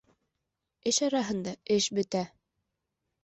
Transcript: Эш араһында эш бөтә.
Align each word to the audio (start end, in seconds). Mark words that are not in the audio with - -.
Эш 0.91 0.99
араһында 1.07 1.53
эш 1.75 1.89
бөтә. 1.99 2.23